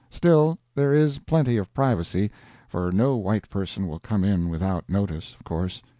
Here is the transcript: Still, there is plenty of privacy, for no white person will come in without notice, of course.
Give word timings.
Still, 0.09 0.57
there 0.73 0.93
is 0.93 1.19
plenty 1.19 1.57
of 1.57 1.71
privacy, 1.75 2.31
for 2.67 2.91
no 2.91 3.17
white 3.17 3.51
person 3.51 3.87
will 3.87 3.99
come 3.99 4.23
in 4.23 4.49
without 4.49 4.89
notice, 4.89 5.35
of 5.35 5.43
course. 5.43 5.79